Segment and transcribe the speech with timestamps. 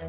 [0.00, 0.08] This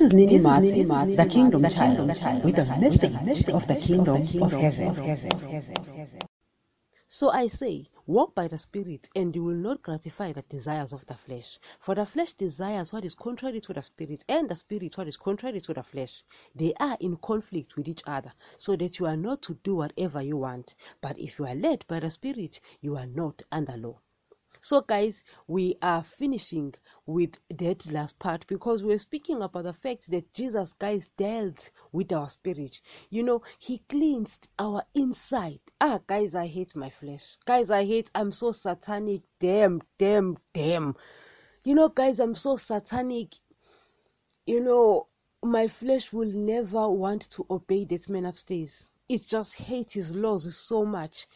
[0.00, 0.72] is Nini Mats,
[1.14, 2.08] the Kingdom Child,
[2.42, 4.96] with a message of the Kingdom of Heaven.
[7.06, 11.04] So I say, walk by the Spirit, and you will not gratify the desires of
[11.04, 11.58] the flesh.
[11.78, 15.18] For the flesh desires what is contrary to the Spirit, and the Spirit what is
[15.18, 16.24] contrary to the flesh.
[16.54, 20.22] They are in conflict with each other, so that you are not to do whatever
[20.22, 20.74] you want.
[21.02, 24.00] But if you are led by the Spirit, you are not under law.
[24.60, 26.74] So, guys, we are finishing
[27.06, 32.12] with that last part because we're speaking about the fact that Jesus, guys, dealt with
[32.12, 32.80] our spirit.
[33.10, 35.60] You know, He cleansed our inside.
[35.80, 37.36] Ah, guys, I hate my flesh.
[37.46, 39.22] Guys, I hate, I'm so satanic.
[39.38, 40.96] Damn, damn, damn.
[41.64, 43.34] You know, guys, I'm so satanic.
[44.46, 45.06] You know,
[45.42, 48.90] my flesh will never want to obey that man upstairs.
[49.08, 51.26] It just hates his laws so much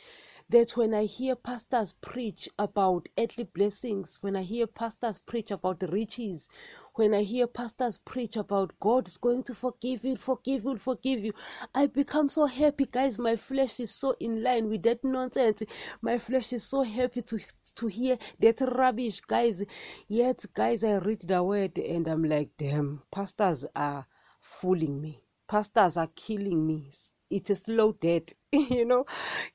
[0.52, 5.80] that when I hear pastors preach about earthly blessings, when I hear pastors preach about
[5.80, 6.46] the riches,
[6.94, 11.24] when I hear pastors preach about God is going to forgive you, forgive you, forgive
[11.24, 11.32] you,
[11.74, 13.18] I become so happy, guys.
[13.18, 15.62] My flesh is so in line with that nonsense.
[16.02, 17.38] My flesh is so happy to
[17.76, 19.64] to hear that rubbish, guys.
[20.06, 24.06] Yet, guys, I read the word and I'm like, damn, pastors are
[24.42, 25.22] fooling me.
[25.48, 26.90] Pastors are killing me
[27.32, 29.06] it's a slow death, you know,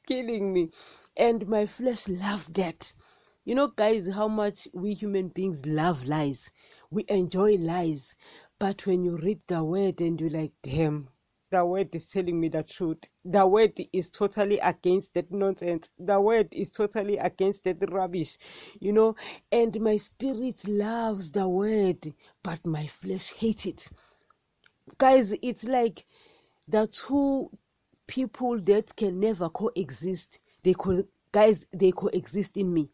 [0.07, 0.69] killing me.
[1.15, 2.93] And my flesh loves that.
[3.45, 6.51] You know, guys, how much we human beings love lies.
[6.91, 8.15] We enjoy lies.
[8.59, 11.09] But when you read the word and you're like, damn,
[11.49, 12.97] the word is telling me the truth.
[13.23, 15.89] The word is totally against that nonsense.
[15.97, 18.37] The word is totally against that rubbish,
[18.81, 19.15] you know.
[19.51, 23.89] And my spirit loves the word, but my flesh hates it.
[24.97, 26.05] Guys, it's like
[26.67, 27.49] the two
[28.07, 30.39] people that can never coexist.
[30.63, 32.89] They co- guys, they coexist in me.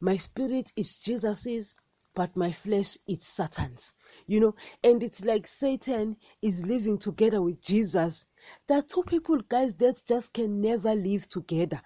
[0.00, 1.74] My spirit is Jesus's,
[2.14, 3.92] but my flesh is Satan's.
[4.26, 8.24] You know, and it's like Satan is living together with Jesus.
[8.66, 11.80] There are two people, guys, that just can never live together.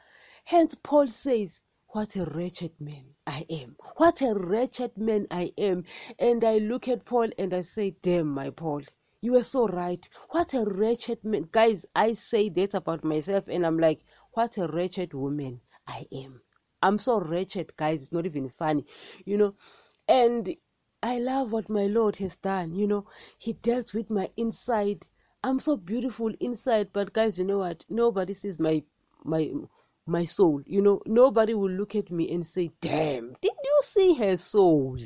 [0.44, 3.76] Hence, Paul says, What a wretched man I am.
[3.96, 5.84] What a wretched man I am.
[6.18, 8.82] And I look at Paul and I say, Damn, my Paul.
[9.22, 10.08] You were so right.
[10.30, 11.48] What a wretched man.
[11.52, 14.00] Guys, I say that about myself and I'm like,
[14.32, 16.40] what a wretched woman I am.
[16.82, 18.02] I'm so wretched, guys.
[18.02, 18.86] It's not even funny,
[19.26, 19.54] you know.
[20.08, 20.56] And
[21.02, 23.06] I love what my Lord has done, you know.
[23.36, 25.04] He dealt with my inside.
[25.44, 27.84] I'm so beautiful inside, but guys, you know what?
[27.90, 28.82] Nobody sees my
[29.22, 29.52] my
[30.06, 30.62] my soul.
[30.66, 34.98] You know, nobody will look at me and say, "Damn, did you see her soul?"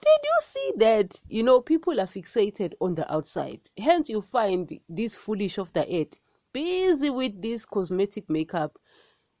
[0.00, 1.20] Did you see that?
[1.28, 3.60] You know, people are fixated on the outside.
[3.76, 6.16] Hence, you find this foolish of the earth
[6.52, 8.78] busy with this cosmetic makeup.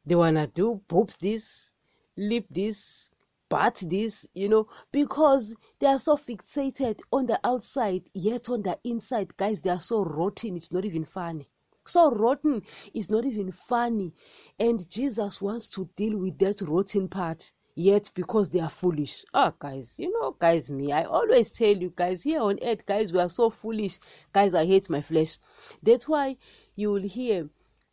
[0.04, 1.70] They wanna do boobs this,
[2.16, 3.10] lip this,
[3.48, 8.78] butt this, you know, because they are so fixated on the outside, yet on the
[8.84, 11.48] inside, guys, they are so rotten, it's not even funny.
[11.86, 12.62] So rotten,
[12.94, 14.14] it's not even funny.
[14.58, 19.24] And Jesus wants to deal with that rotten part yet because they are foolish.
[19.32, 23.12] Ah, guys, you know, guys, me, I always tell you guys here on earth, guys,
[23.12, 23.98] we are so foolish.
[24.32, 25.38] Guys, I hate my flesh.
[25.82, 26.36] That's why
[26.76, 27.48] you will hear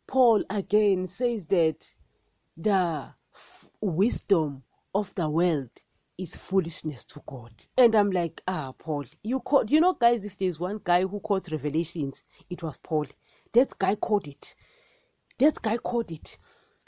[0.06, 1.92] Paul again says that
[2.56, 4.62] the f- wisdom
[4.94, 5.70] of the world
[6.16, 7.52] is foolishness to God.
[7.76, 11.20] And I'm like, ah, Paul, you caught, you know, guys, if there's one guy who
[11.20, 13.06] caught Revelations, it was Paul.
[13.52, 14.54] That guy caught it.
[15.38, 16.38] That guy caught it.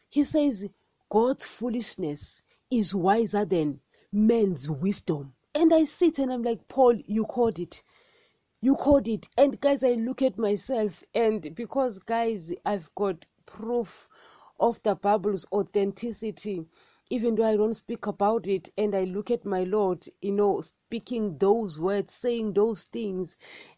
[0.08, 0.66] He says,
[1.08, 3.80] God's foolishness is wiser than
[4.12, 5.34] men's wisdom.
[5.54, 7.82] And I sit and I'm like, Paul, you called it.
[8.60, 9.26] You called it.
[9.36, 14.08] And guys, I look at myself, and because, guys, I've got proof
[14.60, 16.66] of the Bible's authenticity,
[17.08, 20.60] even though I don't speak about it, and I look at my Lord, you know,
[20.60, 23.36] speaking those words, saying those things,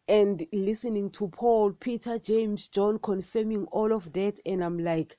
[0.09, 5.17] and listening to Paul, Peter, James, John confirming all of that, and I'm like,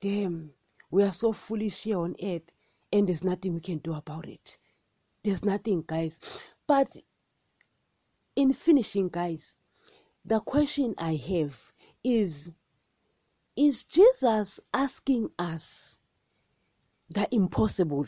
[0.00, 0.50] damn,
[0.90, 2.50] we are so foolish here on earth
[2.92, 4.58] and there's nothing we can do about it.
[5.24, 6.18] There's nothing, guys.
[6.66, 6.96] But
[8.36, 9.56] in finishing, guys,
[10.24, 11.72] the question I have
[12.04, 12.50] is
[13.56, 15.96] Is Jesus asking us
[17.10, 18.06] the impossible?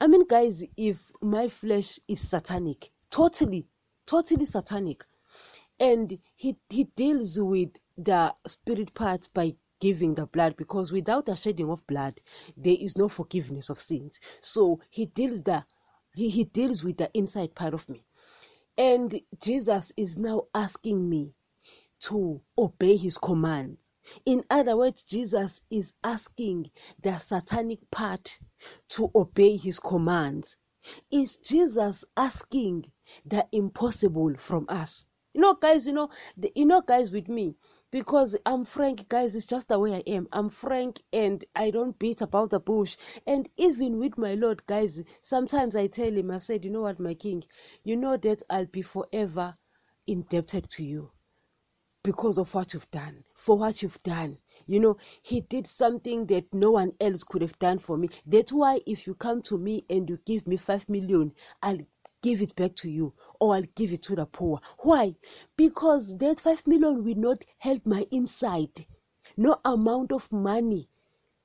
[0.00, 3.68] I mean, guys, if my flesh is satanic, totally,
[4.06, 5.04] totally satanic,
[5.80, 11.36] and he, he deals with the spirit part by giving the blood because without the
[11.36, 12.20] shedding of blood
[12.56, 15.64] there is no forgiveness of sins so he deals the
[16.14, 18.04] he, he deals with the inside part of me
[18.78, 21.34] and jesus is now asking me
[22.00, 23.78] to obey his commands
[24.26, 26.70] In other words, Jesus is asking
[27.02, 28.38] the satanic part
[28.90, 30.56] to obey his commands.
[31.10, 32.92] Is Jesus asking
[33.26, 35.04] the impossible from us?
[35.34, 37.56] You know, guys, you know, the, you know, guys, with me,
[37.90, 40.28] because I'm frank, guys, it's just the way I am.
[40.32, 42.96] I'm frank and I don't beat about the bush.
[43.26, 47.00] And even with my Lord, guys, sometimes I tell him, I said, you know what,
[47.00, 47.44] my king,
[47.84, 49.56] you know that I'll be forever
[50.06, 51.10] indebted to you
[52.02, 54.38] because of what you've done, for what you've done.
[54.66, 58.08] You know, he did something that no one else could have done for me.
[58.26, 61.32] That's why if you come to me and you give me five million,
[61.62, 61.78] I'll
[62.22, 64.60] give it back to you or I'll give it to the poor.
[64.80, 65.14] Why?
[65.56, 68.86] Because that five million will not help my inside.
[69.36, 70.88] No amount of money.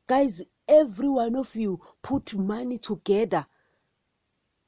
[0.07, 3.45] Guys, every one of you put money together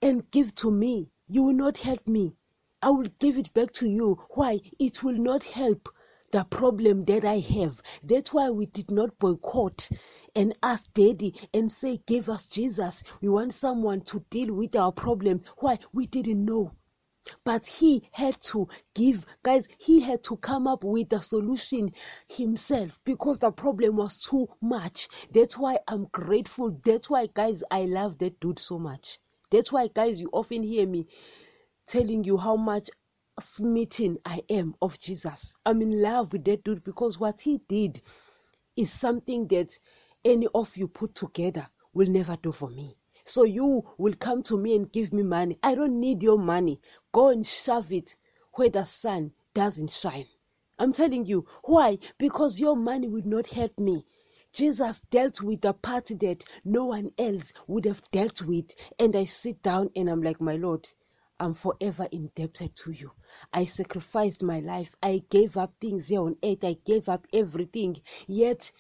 [0.02, 1.10] and give to me.
[1.28, 2.36] You will not help me.
[2.82, 4.20] I will give it back to you.
[4.32, 4.60] Why?
[4.80, 5.90] It will not help
[6.36, 7.82] the problem that I have.
[8.04, 9.88] That's why we did not boycott
[10.36, 13.04] and ask daddy and say, Give us Jesus.
[13.22, 15.44] We want someone to deal with our problem.
[15.60, 15.80] Why?
[15.94, 16.74] We didn't know.
[17.46, 21.94] But he had to give, guys, he had to come up with a solution
[22.28, 25.08] himself because the problem was too much.
[25.32, 26.78] That's why I'm grateful.
[26.84, 29.20] That's why, guys, I love that dude so much.
[29.52, 31.08] That's why, guys, you often hear me
[31.88, 32.90] telling you how much
[33.40, 35.54] smitten I am of Jesus.
[35.66, 38.02] I'm in love with that dude because what he did
[38.76, 39.78] is something that
[40.24, 42.98] any of you put together will never do for me.
[43.24, 45.58] So you will come to me and give me money.
[45.64, 46.80] I don't need your money.
[47.12, 48.16] Go and shove it
[48.54, 50.28] where the sun doesn't shine.
[50.78, 51.46] I'm telling you.
[51.64, 51.98] Why?
[52.18, 54.06] Because your money will not help me.
[54.54, 58.72] Jesus dealt with the part that no one else would have dealt with.
[59.00, 60.88] And I sit down and I'm like, my Lord,
[61.40, 63.12] I'm forever indebted to you.
[63.52, 64.96] I sacrificed my life.
[65.04, 66.64] I gave up things here on earth.
[66.64, 68.02] I gave up everything.
[68.26, 68.72] Yet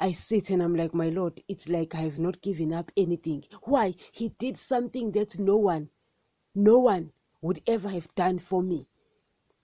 [0.00, 3.44] I sit and I'm like, my Lord, it's like I have not given up anything.
[3.62, 3.94] Why?
[4.12, 5.90] He did something that no one,
[6.54, 7.12] no one
[7.42, 8.88] would ever have done for me.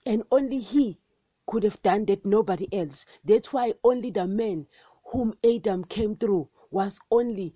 [0.05, 0.99] And only He
[1.47, 3.05] could have done that, nobody else.
[3.25, 4.67] That's why only the man
[5.11, 7.55] whom Adam came through was only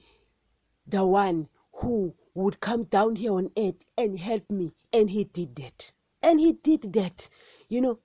[0.88, 4.72] the one who would come down here on earth and help me.
[4.94, 5.92] And he did that.
[6.22, 7.30] And he did that,
[7.68, 8.00] you know.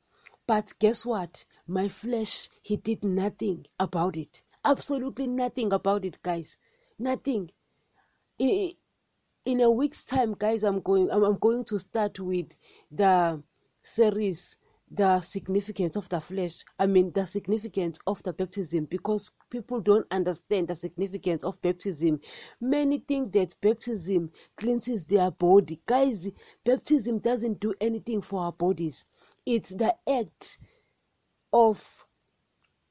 [0.46, 1.44] But guess what?
[1.66, 4.42] My flesh, he did nothing about it.
[4.64, 6.56] Absolutely nothing about it, guys.
[6.98, 7.50] Nothing.
[8.38, 11.10] In a week's time, guys, I'm going.
[11.10, 12.54] I'm going to start with
[12.90, 13.42] the
[13.82, 14.56] series
[14.90, 20.06] the significance of the flesh i mean the significance of the baptism because people don't
[20.10, 22.20] understand the significance of baptism.
[22.60, 25.80] Many think that baptism cleanses their body.
[25.86, 26.30] Guys
[26.64, 29.04] baptism doesn't do anything for our bodies.
[29.46, 30.58] It's the act
[31.52, 32.04] of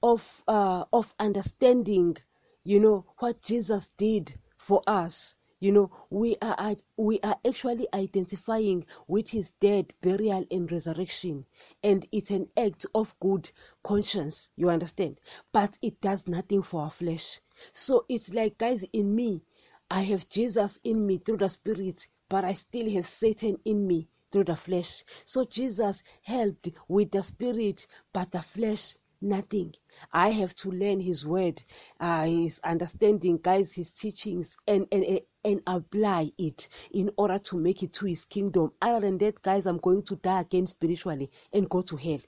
[0.03, 2.17] of uh, of understanding
[2.63, 8.85] you know what jesus did for us you know we are we are actually identifying
[9.07, 11.43] with his death burial and resurrection.
[11.83, 13.49] And it's an act of good
[13.83, 15.19] conscience you understand?
[15.51, 17.39] But it does nothing for our flesh.
[17.73, 19.41] So it's like guys in me
[19.89, 24.07] i have jesus in me through the spirit but i still have satan in me
[24.31, 25.03] through the flesh.
[25.25, 29.73] So jesus helped with the spirit but the flesh nothing.
[30.13, 31.63] I have to learn His word,
[31.99, 35.03] uh, His understanding, guys, His teachings, and and
[35.45, 38.73] and apply it in order to make it to His kingdom.
[38.81, 42.19] Other than that, guys, I'm going to die again spiritually and go to hell.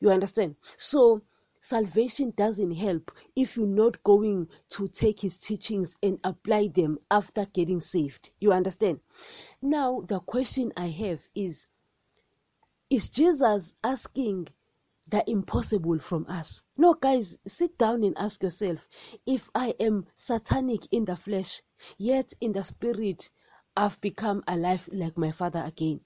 [0.00, 0.56] You understand?
[0.76, 1.22] So
[1.60, 7.44] salvation doesn't help if you're not going to take his teachings and apply them after
[7.46, 8.30] getting saved.
[8.38, 9.00] You understand?
[9.60, 11.66] Now, the question I have is
[12.88, 14.48] Is Jesus asking
[15.08, 16.62] the impossible from us.
[16.76, 18.86] No, guys, sit down and ask yourself
[19.26, 21.62] if I am satanic in the flesh,
[21.96, 23.30] yet in the spirit,
[23.76, 26.00] I've become alive like my father again,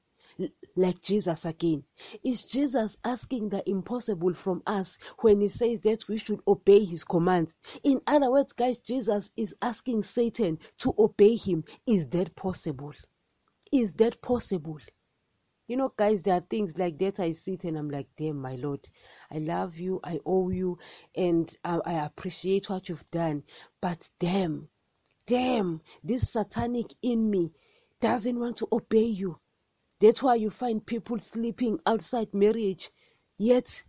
[0.76, 1.84] like Jesus again.
[2.24, 7.04] Is Jesus asking the impossible from us when he says that we should obey his
[7.04, 7.54] commands?
[7.84, 11.64] In other words, guys, Jesus is asking Satan to obey him.
[11.86, 12.92] Is that possible?
[13.72, 14.78] Is that possible?
[15.70, 18.56] You know, guys, there are things like that I sit and I'm like, damn, my
[18.56, 18.88] Lord,
[19.32, 20.78] I love you, I owe you,
[21.14, 23.44] and I, I appreciate what you've done.
[23.80, 24.66] But damn,
[25.28, 27.52] damn, this satanic in me
[28.00, 29.38] doesn't want to obey you.
[30.00, 32.90] That's why you find people sleeping outside marriage,
[33.38, 33.84] yet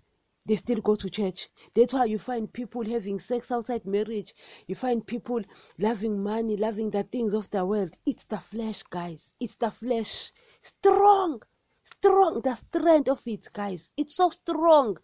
[0.45, 1.50] they still go to church.
[1.73, 4.35] That's why you find people having sex outside marriage.
[4.67, 5.41] You find people
[5.79, 7.95] loving money, loving the things of the world.
[8.05, 9.33] It's the flesh, guys.
[9.39, 10.31] It's the flesh.
[10.59, 11.41] Strong
[11.83, 14.97] strong the strength of it guys it's so strong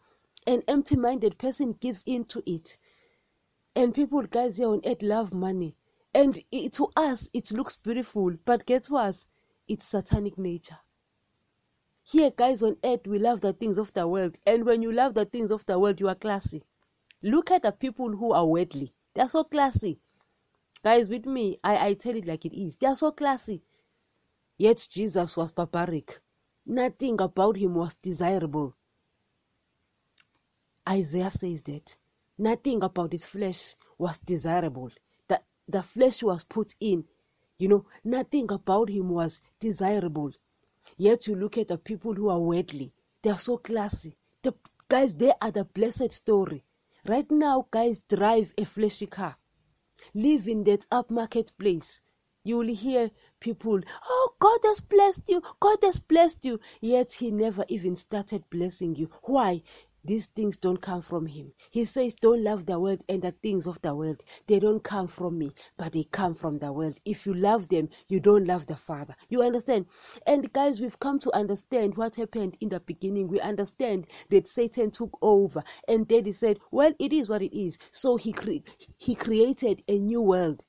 [0.47, 2.77] An empty minded person gives in to it.
[3.75, 5.75] And people, guys, here on earth love money.
[6.13, 8.31] And it, to us, it looks beautiful.
[8.45, 9.25] But guess what?
[9.67, 10.79] It's satanic nature.
[12.03, 14.37] Here, guys, on earth, we love the things of the world.
[14.45, 16.63] And when you love the things of the world, you are classy.
[17.21, 18.93] Look at the people who are worldly.
[19.13, 19.99] They are so classy.
[20.83, 22.77] Guys, with me, I, I tell it like it is.
[22.77, 23.63] They are so classy.
[24.57, 26.21] Yet Jesus was barbaric.
[26.69, 28.75] Nothing about him was desirable.
[30.87, 31.95] Isaiah says that
[32.37, 34.91] nothing about his flesh was desirable.
[35.29, 37.05] That the flesh was put in.
[37.57, 40.31] You know, nothing about him was desirable.
[40.97, 42.93] Yet you look at the people who are worldly.
[43.21, 44.17] They are so classy.
[44.41, 44.53] The
[44.89, 46.65] guys, they are the blessed story.
[47.05, 49.37] Right now, guys drive a flashy car.
[50.13, 52.01] Live in that upmarket place.
[52.47, 53.11] You will hear
[53.41, 56.61] people, oh, God has blessed you, God has blessed you.
[56.79, 59.09] Yet He never even started blessing you.
[59.23, 59.63] Why?
[60.05, 61.51] These things don't come from him.
[61.69, 64.23] He says, Don't love the world and the things of the world.
[64.47, 66.97] They don't come from me, but they come from the world.
[67.03, 69.17] If you love them, you don't love the Father.
[69.27, 69.87] You understand?
[70.25, 73.27] And guys, we've come to understand what happened in the beginning.
[73.27, 77.53] We understand that Satan took over, and then he said, Well, it is what it
[77.53, 77.77] is.
[77.91, 78.63] So he, cre-
[78.97, 80.63] he created a new world.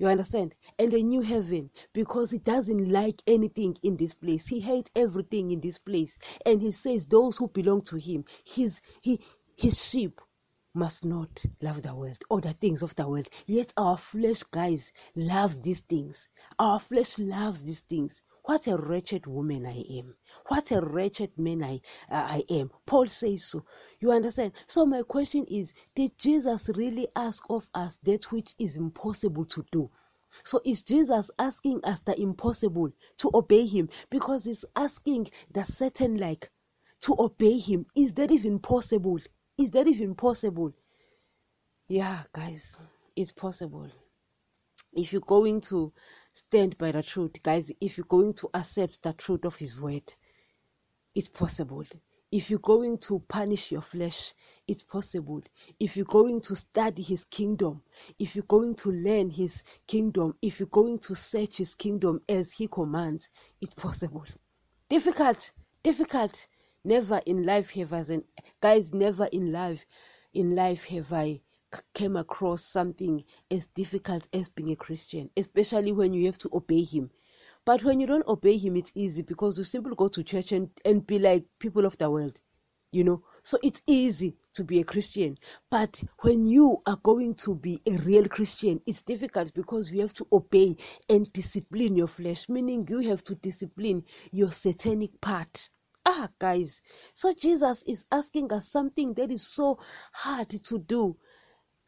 [0.00, 0.54] You understand?
[0.78, 4.46] And a new heaven because he doesn't like anything in this place.
[4.46, 6.16] He hates everything in this place.
[6.46, 9.20] And he says those who belong to him, his he
[9.56, 10.18] his sheep
[10.72, 13.28] must not love the world or the things of the world.
[13.44, 16.28] Yet our flesh, guys, loves these things.
[16.58, 18.22] Our flesh loves these things.
[18.44, 20.14] What a wretched woman I am.
[20.48, 21.80] What a wretched man I,
[22.10, 22.70] uh, I am.
[22.86, 23.64] Paul says so.
[24.00, 24.52] You understand?
[24.66, 29.64] So, my question is Did Jesus really ask of us that which is impossible to
[29.70, 29.90] do?
[30.44, 33.88] So, is Jesus asking us the impossible to obey him?
[34.10, 36.50] Because he's asking the Satan like
[37.02, 37.86] to obey him.
[37.96, 39.18] Is that even possible?
[39.58, 40.72] Is that even possible?
[41.88, 42.78] Yeah, guys,
[43.16, 43.88] it's possible.
[44.92, 45.92] If you're going to
[46.32, 50.12] stand by the truth, guys, if you're going to accept the truth of His word,
[51.14, 51.84] it's possible.
[52.32, 54.34] If you're going to punish your flesh,
[54.68, 55.42] it's possible.
[55.80, 57.82] If you're going to study His kingdom,
[58.18, 62.52] if you're going to learn His kingdom, if you're going to search His kingdom as
[62.52, 63.28] He commands,
[63.60, 64.24] it's possible.
[64.88, 65.50] Difficult,
[65.82, 66.46] difficult.
[66.84, 68.20] Never in life have I,
[68.60, 69.84] guys, never in life,
[70.32, 71.40] in life have I
[71.94, 76.82] came across something as difficult as being a Christian, especially when you have to obey
[76.84, 77.10] Him.
[77.64, 80.70] But when you don't obey Him, it's easy because you simply go to church and,
[80.84, 82.38] and be like people of the world,
[82.90, 83.22] you know.
[83.42, 85.38] So it's easy to be a Christian.
[85.70, 90.14] But when you are going to be a real Christian, it's difficult because you have
[90.14, 90.76] to obey
[91.08, 95.68] and discipline your flesh, meaning you have to discipline your satanic part.
[96.06, 96.80] Ah, guys.
[97.14, 99.78] So Jesus is asking us something that is so
[100.12, 101.16] hard to do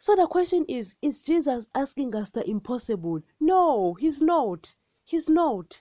[0.03, 3.21] so the question is Is Jesus asking us the impossible?
[3.39, 4.75] No, he's not.
[5.05, 5.81] He's not.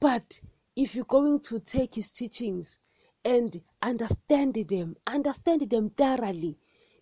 [0.00, 0.40] But
[0.74, 2.78] if you're going to take his teachings
[3.26, 6.56] and understand them, understand them thoroughly,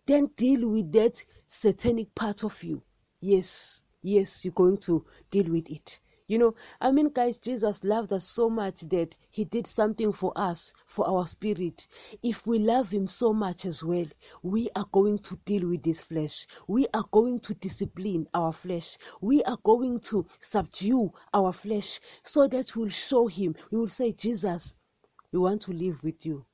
[0.04, 2.82] then deal with that satanic part of you.
[3.20, 6.00] Yes, yes, you're going to deal with it.
[6.28, 10.32] You know, I mean, guys, Jesus loved us so much that he did something for
[10.34, 11.86] us, for our spirit.
[12.20, 14.06] If we love him so much as well,
[14.42, 16.48] we are going to deal with this flesh.
[16.66, 18.98] We are going to discipline our flesh.
[19.20, 23.54] We are going to subdue our flesh so that we'll show him.
[23.70, 24.74] We will say, Jesus,
[25.30, 26.44] we want to live with you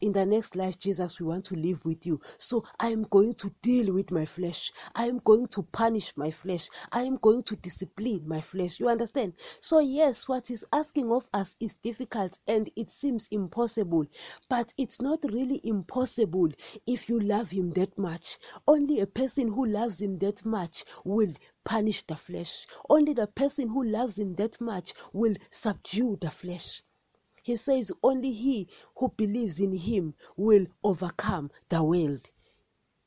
[0.00, 2.20] in the next life, Jesus, we want to live with you.
[2.38, 4.72] So I am going to deal with my flesh.
[4.94, 6.68] I am going to punish my flesh.
[6.92, 8.80] I am going to discipline my flesh.
[8.80, 9.34] You understand?
[9.60, 14.06] So, yes, what he's asking of us is difficult and it seems impossible,
[14.48, 16.48] but it's not really impossible
[16.86, 18.38] if you love him that much.
[18.66, 21.32] Only a person who loves him that much will
[21.64, 22.66] punish the flesh.
[22.88, 26.82] Only the person who loves him that much will subdue the flesh.
[27.50, 32.28] He says only he who believes in him will overcome the world.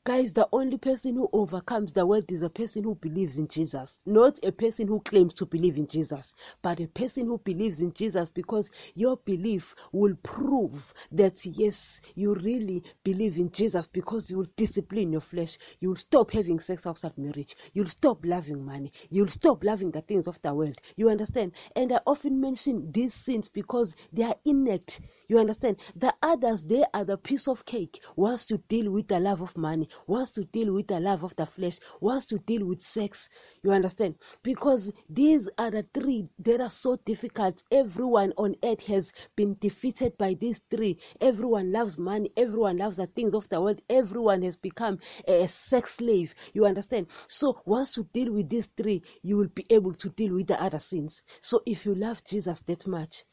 [0.05, 3.97] Guys, the only person who overcomes the world is a person who believes in Jesus,
[4.05, 7.93] not a person who claims to believe in Jesus, but a person who believes in
[7.93, 14.39] Jesus because your belief will prove that yes, you really believe in Jesus because you
[14.39, 15.57] will discipline your flesh.
[15.79, 17.55] You will stop having sex outside marriage.
[17.71, 18.91] You'll stop loving money.
[19.09, 20.79] You'll stop loving the things of the world.
[20.97, 21.53] You understand?
[21.77, 25.77] And I often mention these sins because they are innate You understand?
[25.95, 28.01] The others, they are the piece of cake.
[28.15, 31.35] Wants to deal with the love of money, wants to deal with the love of
[31.37, 33.29] the flesh, wants to deal with sex.
[33.63, 34.15] You understand?
[34.43, 37.63] Because these are the three that are so difficult.
[37.71, 40.97] Everyone on earth has been defeated by these three.
[41.21, 45.95] Everyone loves money, everyone loves the things of the world, everyone has become a sex
[45.95, 46.35] slave.
[46.53, 47.07] You understand?
[47.27, 50.61] So once you deal with these three, you will be able to deal with the
[50.61, 51.21] other sins.
[51.39, 53.23] So if you love Jesus that much,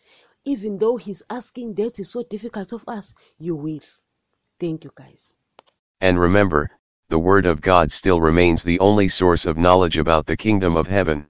[0.44, 3.80] even though he's asking that is so difficult of us, you will.
[4.58, 5.34] Thank you, guys.
[6.00, 6.70] And remember,
[7.08, 10.86] the Word of God still remains the only source of knowledge about the kingdom of
[10.86, 11.26] heaven.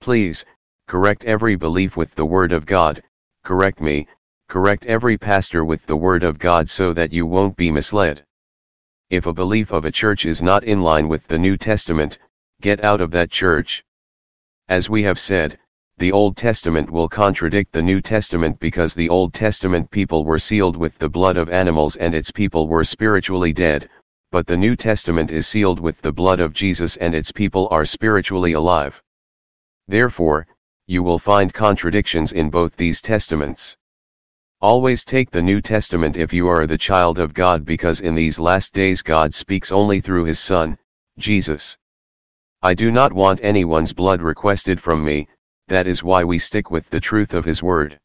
[0.00, 0.44] Please,
[0.86, 3.02] correct every belief with the Word of God,
[3.42, 4.06] correct me,
[4.48, 8.24] correct every pastor with the Word of God so that you won't be misled.
[9.10, 12.18] If a belief of a church is not in line with the New Testament,
[12.60, 13.84] get out of that church.
[14.68, 15.58] As we have said,
[16.02, 20.76] the Old Testament will contradict the New Testament because the Old Testament people were sealed
[20.76, 23.88] with the blood of animals and its people were spiritually dead,
[24.32, 27.86] but the New Testament is sealed with the blood of Jesus and its people are
[27.86, 29.00] spiritually alive.
[29.86, 30.48] Therefore,
[30.88, 33.76] you will find contradictions in both these testaments.
[34.60, 38.40] Always take the New Testament if you are the child of God because in these
[38.40, 40.76] last days God speaks only through his Son,
[41.16, 41.78] Jesus.
[42.60, 45.28] I do not want anyone's blood requested from me,
[45.72, 47.98] that is why we stick with the truth of His Word.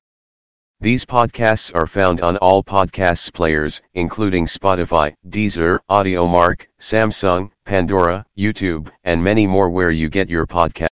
[0.80, 8.90] These podcasts are found on all podcasts players, including Spotify, Deezer, Audiomack, Samsung, Pandora, YouTube,
[9.04, 10.88] and many more where you get your podcast.